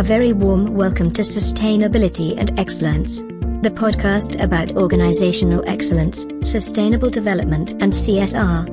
[0.00, 3.20] A very warm welcome to Sustainability and Excellence,
[3.60, 8.66] the podcast about organizational excellence, sustainable development, and CSR.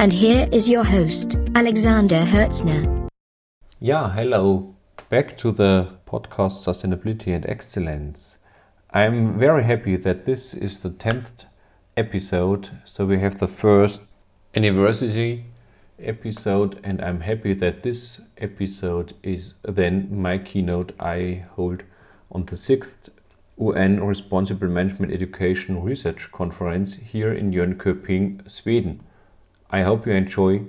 [0.00, 3.08] And here is your host, Alexander Hertzner.
[3.78, 4.74] Yeah, hello.
[5.10, 8.38] Back to the podcast Sustainability and Excellence.
[8.90, 11.44] I'm very happy that this is the 10th
[11.96, 14.00] episode, so we have the first
[14.56, 15.51] anniversary
[16.02, 21.82] episode, and I'm happy that this episode is then my keynote I hold
[22.30, 23.10] on the sixth
[23.58, 29.00] UN Responsible Management Education Research Conference here in Jönköping, Sweden.
[29.70, 30.62] I hope you enjoy.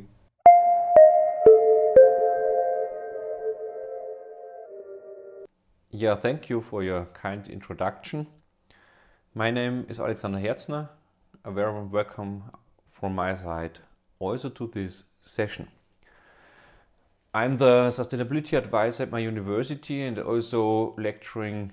[5.91, 8.27] Yeah, thank you for your kind introduction.
[9.33, 10.89] My name is Alexander Herzner.
[11.45, 12.43] A very warm welcome
[12.87, 13.79] from my side
[14.23, 15.67] also to this session.
[17.33, 21.71] I'm the sustainability advisor at my university and also lecturing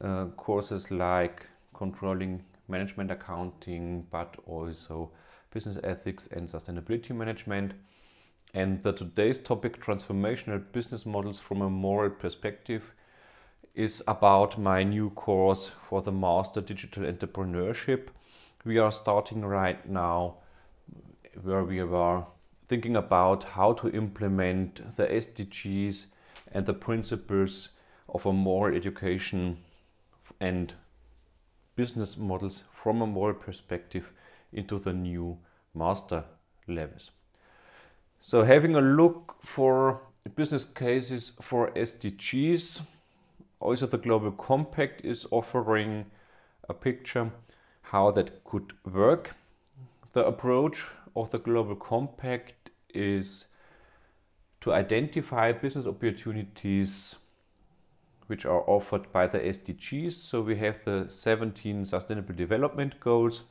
[0.00, 5.10] uh, courses like controlling management accounting, but also
[5.50, 7.72] business ethics and sustainability management.
[8.52, 12.92] And the today's topic, transformational business models from a moral perspective,
[13.74, 18.08] is about my new course for the Master Digital Entrepreneurship.
[18.64, 20.39] We are starting right now
[21.42, 22.24] where we were
[22.68, 26.06] thinking about how to implement the SDGs
[26.52, 27.70] and the principles
[28.08, 29.58] of a moral education
[30.40, 30.74] and
[31.76, 34.12] business models from a moral perspective
[34.52, 35.38] into the new
[35.74, 36.24] master
[36.66, 37.10] levels.
[38.20, 40.00] So having a look for
[40.36, 42.82] business cases for SDGs,
[43.60, 46.06] also the Global Compact is offering
[46.68, 47.30] a picture
[47.82, 49.34] how that could work.
[50.12, 53.46] The approach of the Global Compact is
[54.60, 57.16] to identify business opportunities
[58.26, 60.12] which are offered by the SDGs.
[60.12, 63.42] So we have the 17 Sustainable Development Goals,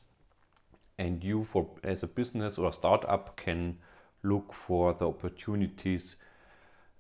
[0.98, 3.78] and you, for as a business or a startup, can
[4.24, 6.16] look for the opportunities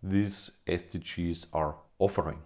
[0.01, 2.39] these SDGs are offering.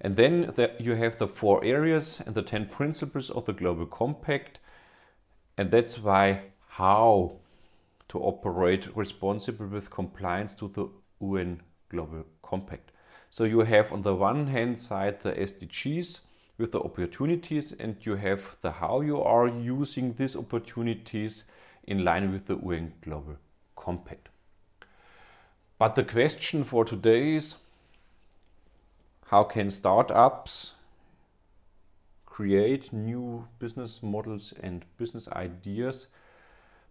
[0.00, 3.86] And then the, you have the four areas and the 10 principles of the Global
[3.86, 4.58] Compact,
[5.56, 7.38] and that's why how
[8.08, 10.88] to operate responsible with compliance to the
[11.20, 12.92] UN Global Compact.
[13.30, 16.20] So you have on the one hand side the SDGs
[16.58, 21.44] with the opportunities and you have the how you are using these opportunities
[21.84, 23.36] in line with the UN Global
[23.76, 24.28] Compact.
[25.78, 27.56] But the question for today is
[29.26, 30.72] how can startups
[32.24, 36.06] create new business models and business ideas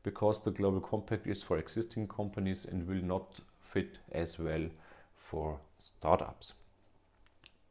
[0.06, 4.68] because the global compact is for existing companies and will not fit as well
[5.18, 6.54] for startups.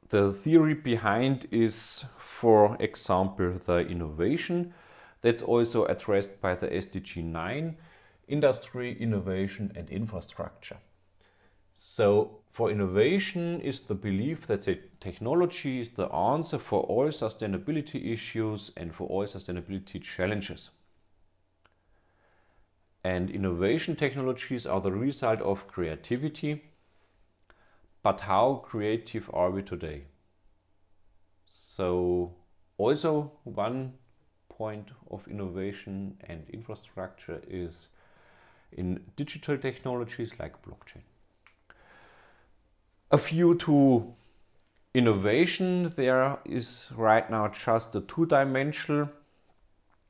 [0.08, 4.74] The theory behind is, for example, the innovation
[5.22, 7.76] that's also addressed by the SDG 9
[8.26, 10.78] industry, innovation, and infrastructure.
[11.74, 18.12] So, for innovation is the belief that the technology is the answer for all sustainability
[18.12, 20.70] issues and for all sustainability challenges
[23.04, 26.64] and innovation technologies are the result of creativity.
[28.02, 30.04] But how creative are we today?
[31.46, 32.32] So,
[32.78, 33.94] also one
[34.48, 37.88] point of innovation and infrastructure is
[38.72, 41.02] in digital technologies like blockchain.
[43.10, 44.14] A few to
[44.94, 49.10] innovation, there is right now just a two dimensional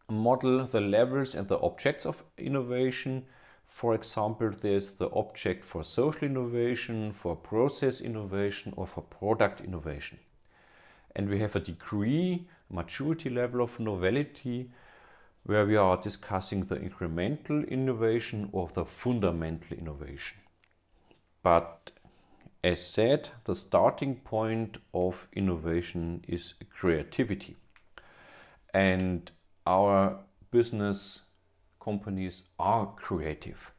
[0.08, 3.24] model the levels and the objects of innovation.
[3.66, 10.18] For example, there's the object for social innovation, for process innovation, or for product innovation.
[11.16, 14.70] And we have a degree, maturity level of novelty,
[15.44, 20.38] where we are discussing the incremental innovation or the fundamental innovation.
[21.42, 21.90] But
[22.62, 27.56] as said, the starting point of innovation is creativity.
[28.72, 29.30] And
[29.66, 30.18] our
[30.50, 31.20] business
[31.80, 33.72] companies are creative.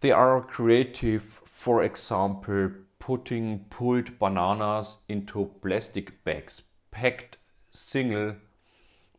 [0.00, 7.36] They are creative, for example, putting pulled bananas into plastic bags, packed
[7.70, 8.36] single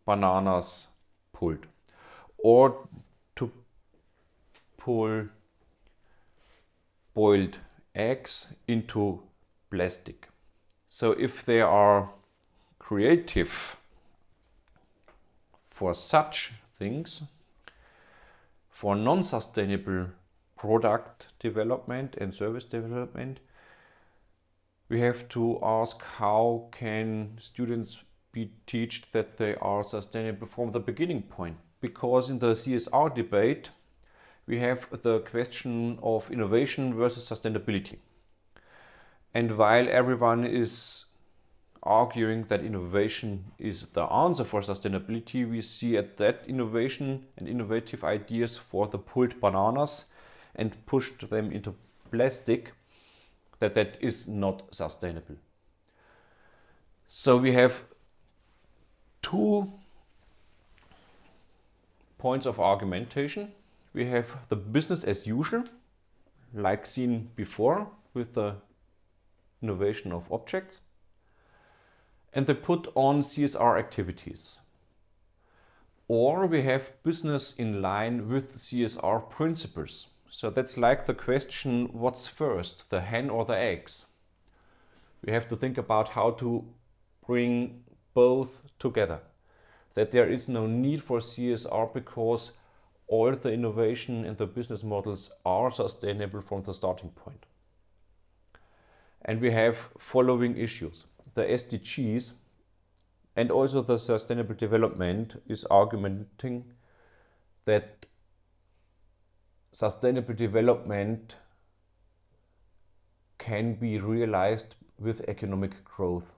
[0.05, 0.87] bananas
[1.33, 1.65] pulled,
[2.37, 2.87] or
[3.35, 3.51] to
[4.77, 5.27] pull
[7.13, 7.59] boiled
[7.95, 9.21] eggs into
[9.69, 10.27] plastic.
[10.87, 12.09] So if they are
[12.79, 13.77] creative
[15.83, 17.23] for such things,
[18.69, 20.05] for non sustainable
[20.55, 23.41] product development and service development,
[24.87, 27.97] we have to ask how can students
[28.31, 33.69] be taught that they are sustainable from the beginning point because in the CSR debate
[34.47, 37.97] we have the question of innovation versus sustainability.
[39.33, 41.05] And while everyone is
[41.83, 48.03] arguing that innovation is the answer for sustainability, we see at that innovation and innovative
[48.03, 50.05] ideas for the pulled bananas
[50.55, 51.75] and pushed them into
[52.11, 52.73] plastic
[53.59, 55.35] that that is not sustainable.
[57.07, 57.83] So we have
[59.21, 59.71] two
[62.17, 63.51] points of argumentation.
[63.93, 65.63] We have the business as usual,
[66.53, 68.55] like seen before with the
[69.61, 70.79] innovation of objects,
[72.33, 74.57] and they put on CSR activities.
[76.07, 80.07] Or we have business in line with CSR principles.
[80.29, 84.05] So that's like the question what's first, the hen or the eggs?
[85.23, 86.65] We have to think about how to
[87.25, 87.83] bring
[88.13, 89.19] both together.
[89.93, 92.51] That there is no need for CSR because
[93.07, 97.45] all the innovation and the business models are sustainable from the starting point.
[99.21, 101.05] And we have following issues.
[101.33, 102.31] The SDGs
[103.35, 106.27] and also the sustainable development is arguing
[107.65, 108.05] that
[109.71, 111.35] sustainable development
[113.39, 116.33] can be realized with economic growth.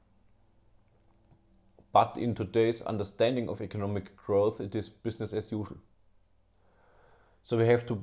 [1.92, 5.78] But in today's understanding of economic growth, it is business as usual.
[7.44, 8.02] So we have to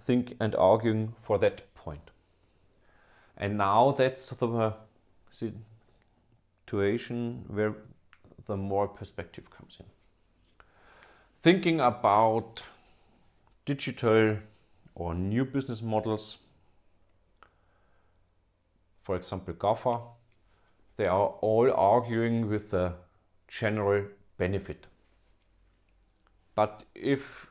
[0.00, 2.10] think and argue for that point.
[3.36, 4.74] And now that's the
[6.68, 7.74] situation where
[8.46, 9.86] the more perspective comes in.
[11.42, 12.62] Thinking about
[13.64, 14.36] digital
[14.94, 16.38] or new business models,
[19.02, 20.00] for example, GAFA,
[20.96, 22.92] they are all arguing with the
[23.46, 24.04] general
[24.36, 24.86] benefit.
[26.54, 27.46] But if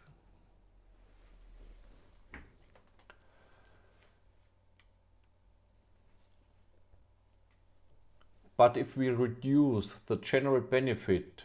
[8.58, 11.44] But if we reduce the general benefit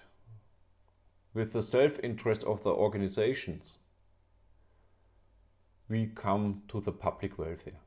[1.35, 3.77] with the self interest of the organizations,
[5.89, 7.81] we come to the public welfare.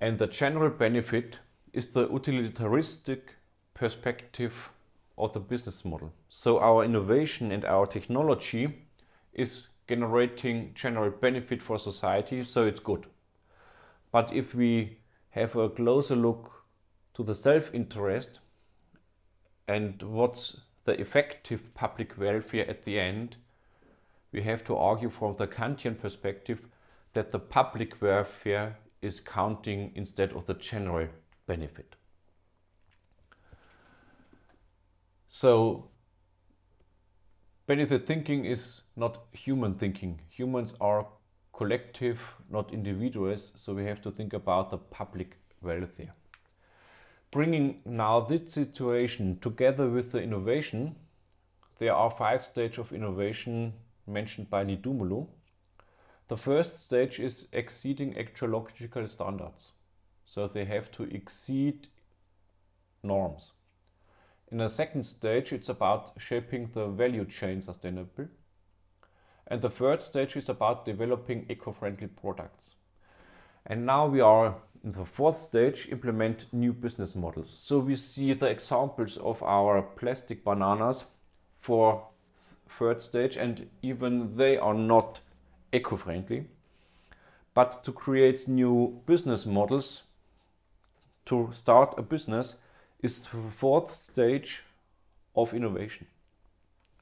[0.00, 1.38] And the general benefit
[1.72, 3.20] is the utilitaristic
[3.74, 4.70] perspective
[5.16, 6.12] of the business model.
[6.28, 8.86] So our innovation and our technology
[9.32, 13.06] is generating general benefit for society, so it's good.
[14.10, 14.98] But if we
[15.30, 16.61] have a closer look
[17.14, 18.40] to the self interest
[19.68, 23.36] and what's the effective public welfare at the end,
[24.32, 26.66] we have to argue from the Kantian perspective
[27.12, 31.08] that the public welfare is counting instead of the general
[31.46, 31.96] benefit.
[35.28, 35.88] So,
[37.66, 40.20] benefit thinking is not human thinking.
[40.28, 41.06] Humans are
[41.52, 42.20] collective,
[42.50, 46.14] not individuals, so we have to think about the public welfare.
[47.32, 50.96] Bringing now this situation together with the innovation,
[51.78, 53.72] there are five stages of innovation
[54.06, 55.26] mentioned by Nidumolu.
[56.28, 59.72] The first stage is exceeding ecological standards.
[60.26, 61.88] So they have to exceed
[63.02, 63.52] norms.
[64.50, 68.28] In the second stage, it's about shaping the value chain sustainable.
[69.46, 72.74] And the third stage is about developing eco-friendly products.
[73.64, 77.54] And now we are in the fourth stage, implement new business models.
[77.56, 81.04] So we see the examples of our plastic bananas
[81.60, 82.08] for
[82.78, 85.20] third stage and even they are not
[85.72, 86.46] eco-friendly.
[87.54, 90.02] But to create new business models,
[91.26, 92.56] to start a business,
[93.00, 94.62] is the fourth stage
[95.36, 96.06] of innovation.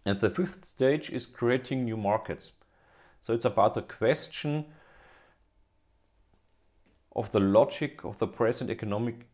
[0.05, 2.53] And the fifth stage is creating new markets.
[3.23, 4.67] So it's about the question
[7.15, 9.27] of the logic of the present economic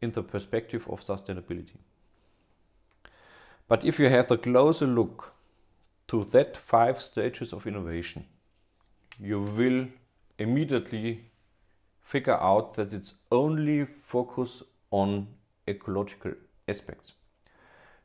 [0.00, 1.78] in the perspective of sustainability.
[3.68, 5.32] But if you have a closer look
[6.08, 8.26] to that five stages of innovation,
[9.18, 9.86] you will
[10.38, 11.24] immediately
[12.02, 15.28] figure out that it's only focus on
[15.66, 16.32] ecological
[16.68, 17.12] aspects.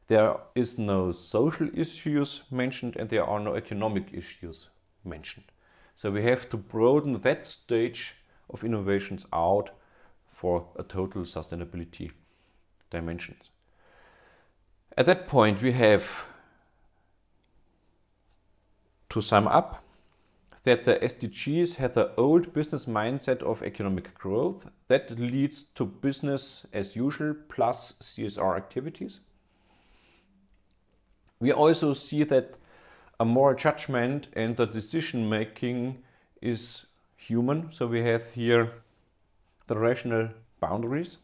[0.07, 4.67] There is no social issues mentioned and there are no economic issues
[5.03, 5.45] mentioned.
[5.97, 8.15] So we have to broaden that stage
[8.49, 9.69] of innovations out
[10.27, 12.11] for a total sustainability
[12.89, 13.49] dimensions.
[14.97, 16.25] At that point, we have
[19.09, 19.83] to sum up
[20.63, 26.65] that the SDGs have the old business mindset of economic growth that leads to business
[26.73, 29.21] as usual plus CSR activities.
[31.39, 32.57] We also see that
[33.19, 36.03] a moral judgment and the decision making
[36.41, 36.85] is
[37.29, 37.71] human.
[37.71, 38.71] So we have here
[39.67, 41.17] the rational boundaries.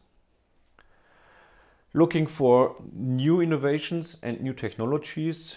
[1.92, 5.56] Looking for new innovations and new technologies,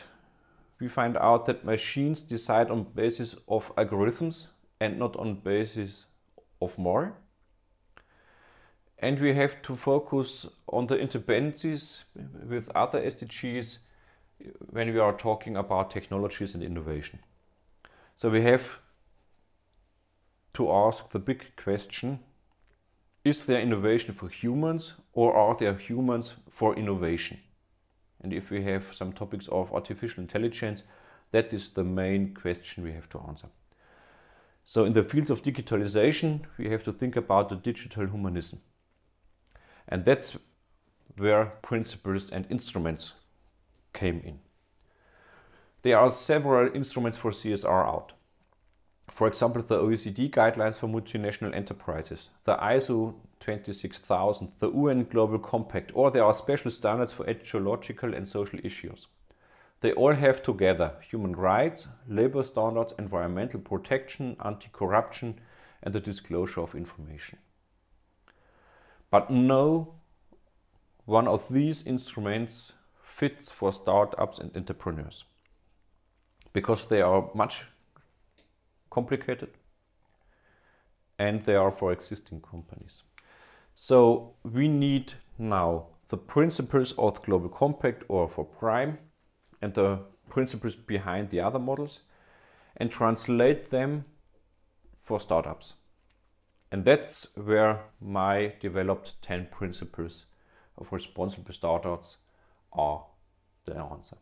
[0.80, 4.48] we find out that machines decide on basis of algorithms
[4.80, 6.06] and not on basis
[6.62, 7.14] of more.
[8.98, 12.04] And we have to focus on the interdependencies
[12.50, 13.78] with other SDGs
[14.72, 17.20] when we are talking about technologies and innovation.
[18.16, 18.80] So we have
[20.60, 22.20] to ask the big question
[23.24, 27.40] is there innovation for humans or are there humans for innovation?
[28.22, 30.84] And if we have some topics of artificial intelligence,
[31.32, 33.48] that is the main question we have to answer.
[34.66, 38.60] So in the fields of digitalization, we have to think about the digital humanism.
[39.88, 40.38] And that's
[41.18, 43.14] where principles and instruments
[43.94, 44.40] came in.
[45.84, 48.14] There are several instruments for CSR out.
[49.12, 55.92] For example, the OECD guidelines for multinational enterprises, the ISO 26000, the UN Global Compact,
[55.94, 59.08] or there are special standards for ecological and social issues.
[59.82, 65.40] They all have together human rights, labor standards, environmental protection, anti corruption,
[65.82, 67.40] and the disclosure of information.
[69.10, 69.96] But no
[71.06, 75.24] one of these instruments fits for startups and entrepreneurs
[76.54, 77.66] because they are much
[79.00, 79.50] complicated
[81.18, 83.04] and they are for existing companies.
[83.76, 88.98] So we need now the principles of the Global Compact or for PRME
[89.62, 92.02] and the principles behind the other models
[92.78, 94.06] and translate them
[94.98, 95.74] for startups.
[96.72, 100.26] And that's where my developed 10 principles
[100.78, 102.18] of responsible startups
[102.72, 103.06] are
[103.66, 104.18] the answer.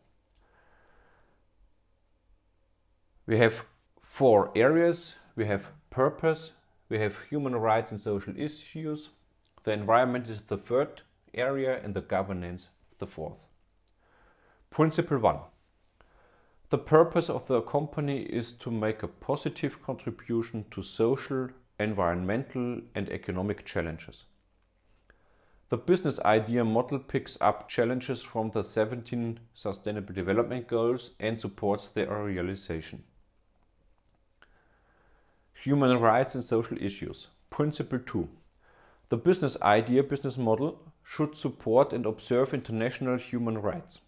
[3.26, 3.64] We have
[4.18, 5.14] four areas.
[5.36, 6.50] We have purpose,
[6.88, 9.10] we have human rights and social issues,
[9.62, 12.66] the environment is the third area, and the governance
[12.98, 13.46] the fourth.
[14.70, 15.38] Principle one.
[16.70, 23.08] The purpose of the company is to make a positive contribution to social, environmental, and
[23.10, 24.24] economic challenges.
[25.68, 31.86] The business idea model picks up challenges from the 17 Sustainable Development Goals and supports
[31.86, 33.04] their realization.
[35.64, 37.28] Human rights and social issues.
[37.50, 38.28] Principle 2.
[39.08, 43.98] The business idea business model should support and observe international human rights.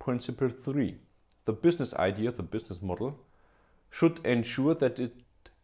[0.00, 0.96] Principle 3.
[1.44, 3.20] The business idea, the business model,
[3.88, 5.14] should ensure that it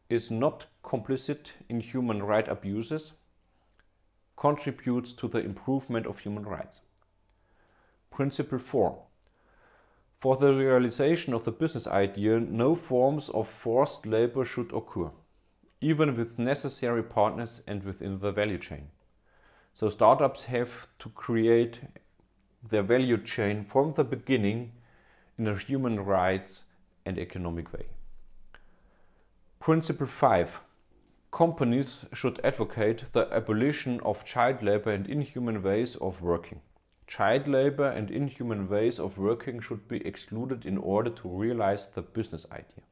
[0.08, 3.12] is not complicit in human right abuses,
[4.36, 6.82] contributes to the improvement of human rights.
[8.12, 8.96] Principle 4.
[10.18, 15.10] For the realization of the business idea, no forms of forced labor should occur
[15.80, 18.88] even with necessary partners and within the value chain.
[19.74, 21.80] So startups have to create
[22.68, 24.72] their value chain from the beginning
[25.38, 26.64] in a human rights
[27.06, 27.86] and economic way.
[29.60, 30.60] Principle 5.
[31.30, 36.60] Companies should advocate the abolition of child labor and inhuman ways of working.
[37.08, 42.02] Child labor and inhuman ways of working should be excluded in order to realize the
[42.02, 42.84] business idea.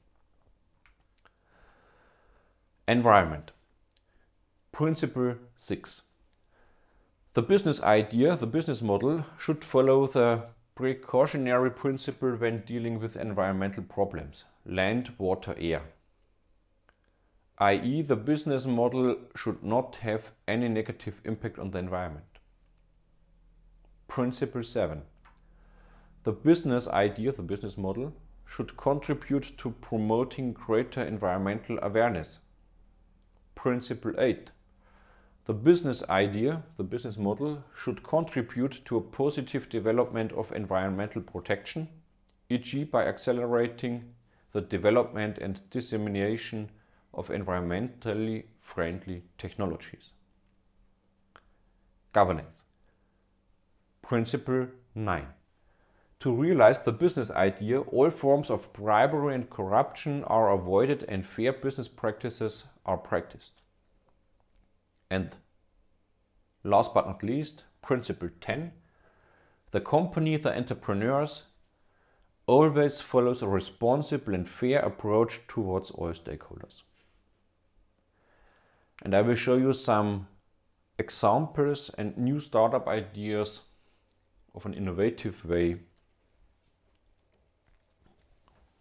[2.89, 3.53] Environment.
[4.73, 6.03] Principle 6.
[7.35, 10.45] The business idea, the business model, should follow the
[10.75, 15.83] precautionary principle when dealing with environmental problems land, water, air.
[17.59, 22.36] i.e., the business model should not have any negative impact on the environment.
[24.09, 25.03] Principle 7.
[26.25, 28.13] The business idea, the business model,
[28.47, 32.39] should contribute to promoting greater environmental awareness
[33.57, 34.51] Principle 8.
[35.47, 41.89] The business idea, the business model, should contribute to a positive development of environmental protection,
[42.49, 44.13] e.g., by accelerating
[44.53, 46.71] the development and dissemination
[47.15, 50.11] of environmentally friendly technologies.
[52.13, 52.66] Governance.
[54.07, 55.27] Principle 9.
[56.21, 61.53] To realize the business idea, all forms of bribery and corruption are avoided and fair
[61.53, 63.63] business practices are practiced.
[65.11, 65.35] And
[66.63, 68.71] last but not least, principle 10
[69.73, 71.43] the company, the entrepreneurs
[72.47, 76.83] always follows a responsible and fair approach towards all stakeholders.
[79.03, 80.29] And I will show you some
[80.97, 83.63] examples and new startup ideas
[84.57, 85.77] of an innovative way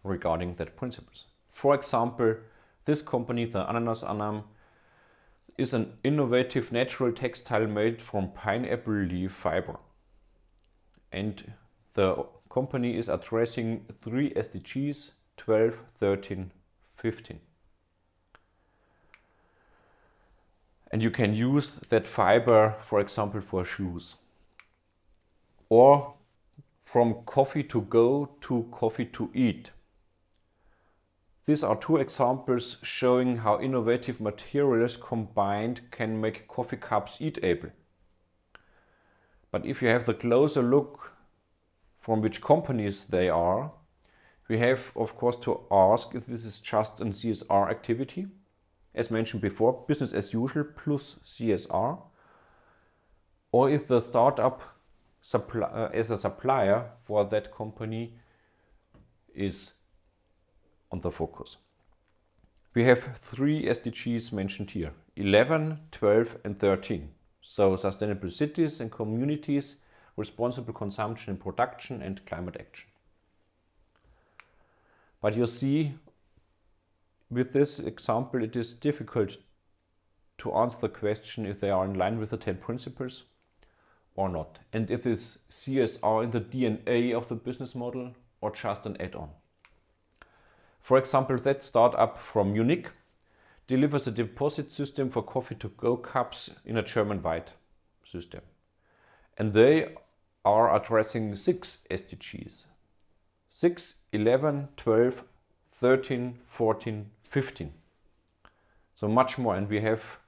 [0.03, 1.25] regarding that principles.
[1.49, 2.35] For example,
[2.85, 4.43] this company, the Ananas Anam,
[5.57, 9.77] is an innovative natural textile made from pineapple leaf fiber.
[11.11, 11.53] And
[11.93, 16.51] the company is addressing three SDGs 12, 13,
[16.97, 17.39] 15.
[20.91, 24.15] And you can use that fiber, for example, for shoes.
[25.77, 26.13] Or
[26.85, 29.71] from coffee to go to coffee to eat.
[31.45, 37.71] These are two examples showing how innovative materials combined can make coffee cups eatable.
[39.51, 41.11] But if you have the closer look
[41.99, 43.73] from which companies they are,
[44.47, 48.27] we have of course to ask if this is just a CSR activity
[48.95, 52.01] as mentioned before, business as usual plus CSR,
[53.51, 54.74] or if the startup
[55.25, 58.13] supply, uh, as a supplier for that company
[59.33, 59.73] is
[60.91, 61.57] on the focus.
[62.75, 67.09] We have three SDGs mentioned here 11, 12, and 13.
[67.41, 69.77] So, sustainable cities and communities,
[70.15, 72.87] responsible consumption and production, and climate action.
[75.21, 75.95] But you see,
[77.31, 79.37] with this example, it is difficult
[80.37, 83.23] to answer the question if they are in line with the 10 principles
[84.15, 88.85] or not, and if this CSR in the DNA of the business model or just
[88.85, 89.29] an add on.
[90.81, 92.91] For example, that startup from Munich
[93.67, 97.51] delivers a deposit system for coffee to go cups in a German wide
[98.05, 98.41] system.
[99.37, 99.95] And they
[100.45, 102.65] are addressing six SDGs
[103.49, 105.23] 6, 11, 12,
[105.71, 107.73] 13, 14, 15.
[108.93, 110.19] So much more, and we have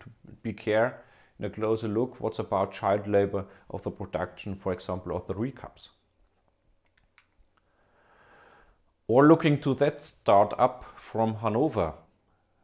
[0.00, 0.06] to
[0.42, 1.02] be care
[1.44, 5.90] a closer look what's about child labor of the production, for example, of the ReCups.
[9.08, 11.94] Or looking to that startup from Hanover,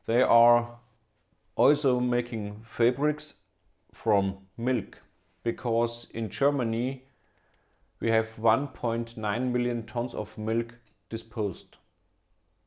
[0.06, 0.78] they are
[1.54, 3.34] also making fabrics
[3.92, 5.02] from milk
[5.44, 7.04] because in Germany
[8.00, 10.74] we have 1.9 million tons of milk
[11.08, 11.76] disposed.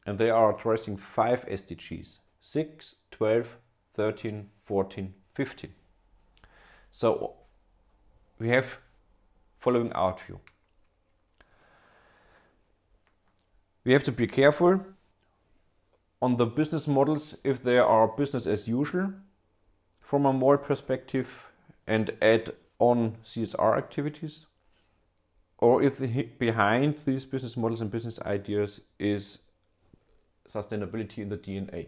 [0.05, 3.57] And they are addressing five SDGs 6, 12,
[3.93, 5.73] 13, 14, 15.
[6.95, 7.33] So
[8.39, 8.77] we have
[9.59, 10.39] following out view.
[13.83, 14.79] We have to be careful
[16.21, 19.11] on the business models if they are business as usual
[19.99, 21.51] from a more perspective
[21.85, 24.45] and add on CSR activities
[25.57, 25.99] or if
[26.39, 29.39] behind these business models and business ideas is
[30.47, 31.87] sustainability in the DNA.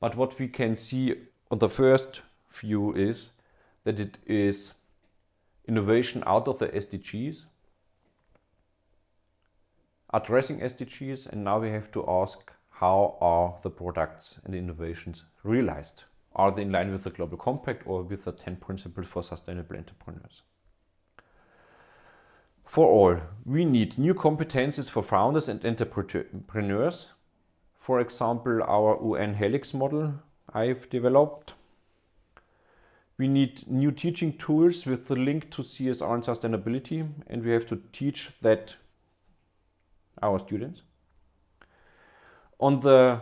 [0.00, 1.14] But what we can see
[1.48, 3.30] on the first view is
[3.84, 4.74] that it is
[5.68, 7.44] innovation out of the SDGs,
[10.12, 16.04] addressing SDGs, and now we have to ask how are the products and innovations realized?
[16.34, 19.76] Are they in line with the Global Compact or with the 10 principles for sustainable
[19.76, 20.42] entrepreneurs?
[22.64, 27.10] For all, we need new competencies for founders and entrepreneurs.
[27.76, 30.14] For example, our UN Helix model
[30.52, 31.54] I've developed.
[33.16, 37.66] We need new teaching tools with the link to CSR and sustainability, and we have
[37.66, 38.74] to teach that
[40.20, 40.82] our students.
[42.58, 43.20] On the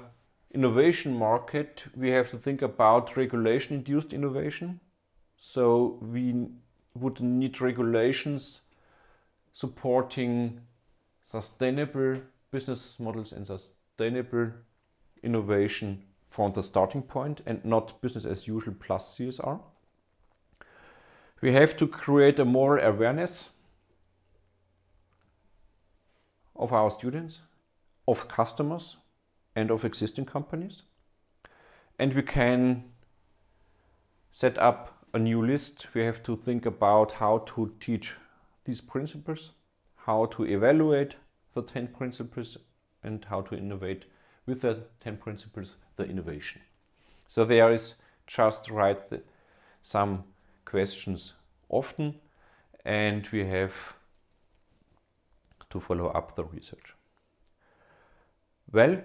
[0.53, 4.81] innovation market, we have to think about regulation induced innovation.
[5.37, 6.47] So we
[6.95, 8.61] would need regulations
[9.53, 10.61] supporting
[11.23, 14.53] sustainable business models and sustainable
[15.23, 19.61] innovation from the starting point and not business as usual plus CSR.
[21.43, 23.49] We have to create a moral awareness
[26.55, 27.41] of our students,
[28.07, 28.97] of customers,
[29.57, 30.83] and of existing companies.
[31.99, 32.85] And we can
[34.31, 35.89] set up a new list.
[35.95, 38.15] We have to think about how to teach
[38.65, 39.51] these principles,
[39.97, 41.17] how to evaluate
[41.55, 42.57] the 10 principles,
[43.03, 44.05] and how to innovate
[44.47, 46.61] with the 10 principles the innovation.
[47.27, 47.95] So there is
[48.29, 49.23] just right the,
[49.83, 50.23] some
[50.64, 51.33] questions
[51.68, 52.14] often,
[52.85, 53.72] and we have
[55.70, 56.94] to follow up the research.
[58.72, 59.03] Well,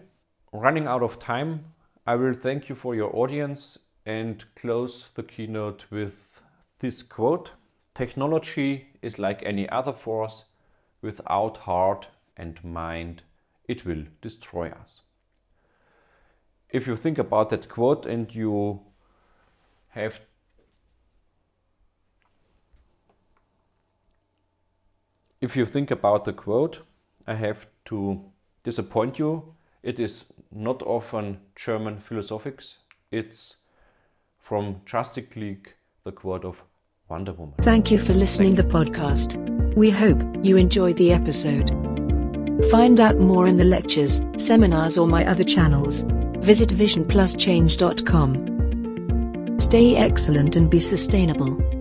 [0.51, 1.65] running out of time,
[2.05, 6.41] I will thank you for your audience and close the keynote with
[6.79, 7.51] this quote
[7.93, 10.43] Technology is like any other force,
[11.01, 13.23] without heart and mind,
[13.67, 15.01] it will destroy us.
[16.69, 18.81] If you think about that quote and you
[19.89, 20.19] have
[25.41, 26.81] if you think about the quote,
[27.25, 28.21] I have to
[28.63, 29.53] disappoint you.
[29.83, 32.75] It is not often German philosophics.
[33.11, 33.57] It's
[34.41, 35.73] from Justice League,
[36.03, 36.63] the quote of
[37.09, 37.55] Wonder Woman.
[37.61, 39.35] Thank you for listening the podcast.
[39.75, 41.69] We hope you enjoyed the episode.
[42.71, 46.03] Find out more in the lectures, seminars or my other channels.
[46.39, 49.59] Visit visionpluschange.com.
[49.59, 51.76] Stay excellent and be sustainable.